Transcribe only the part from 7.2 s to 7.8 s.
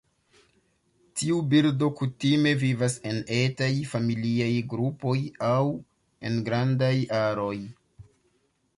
aroj.